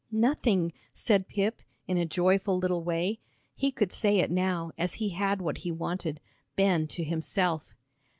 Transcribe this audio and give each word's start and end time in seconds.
"Nothing," 0.11 0.73
said 0.95 1.27
Pip, 1.27 1.61
in 1.87 1.95
a 1.97 2.07
joyful 2.07 2.57
little 2.57 2.83
way. 2.83 3.19
He 3.53 3.69
could 3.69 3.91
say 3.91 4.17
it 4.17 4.31
now, 4.31 4.71
as 4.75 4.95
he 4.95 5.09
had 5.09 5.43
what 5.43 5.59
he 5.59 5.71
wanted 5.71 6.19
Ben 6.55 6.87
to 6.87 7.03
himself. 7.03 7.75